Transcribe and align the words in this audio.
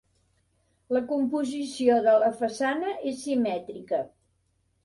La 0.97 1.01
composició 1.11 1.97
de 2.07 2.15
la 2.25 2.31
façana 2.39 2.97
és 3.13 3.23
simètrica. 3.27 4.01